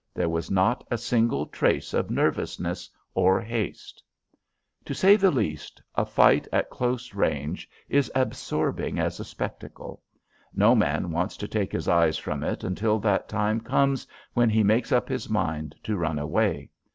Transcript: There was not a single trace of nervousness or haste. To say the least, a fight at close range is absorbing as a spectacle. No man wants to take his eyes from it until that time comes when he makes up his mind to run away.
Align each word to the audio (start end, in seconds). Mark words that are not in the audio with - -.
There 0.15 0.29
was 0.29 0.49
not 0.49 0.83
a 0.89 0.97
single 0.97 1.45
trace 1.45 1.93
of 1.93 2.09
nervousness 2.09 2.89
or 3.13 3.39
haste. 3.39 4.01
To 4.85 4.95
say 4.95 5.15
the 5.15 5.29
least, 5.29 5.79
a 5.93 6.07
fight 6.07 6.47
at 6.51 6.71
close 6.71 7.13
range 7.13 7.69
is 7.87 8.11
absorbing 8.15 8.97
as 8.97 9.19
a 9.19 9.23
spectacle. 9.23 10.01
No 10.55 10.73
man 10.73 11.11
wants 11.11 11.37
to 11.37 11.47
take 11.47 11.71
his 11.71 11.87
eyes 11.87 12.17
from 12.17 12.41
it 12.43 12.63
until 12.63 12.97
that 12.97 13.29
time 13.29 13.59
comes 13.61 14.07
when 14.33 14.49
he 14.49 14.63
makes 14.63 14.91
up 14.91 15.07
his 15.07 15.29
mind 15.29 15.75
to 15.83 15.95
run 15.95 16.17
away. 16.17 16.71